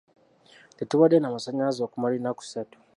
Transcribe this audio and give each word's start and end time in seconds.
Tetubadde 0.77 1.17
na 1.19 1.33
masanyalaze 1.35 1.81
okumala 1.83 2.13
ennaku 2.19 2.41
satu. 2.51 2.77